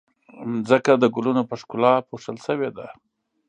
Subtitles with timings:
[0.67, 2.87] ځمکه د ګلونو په ښکلا پوښل شوې ده.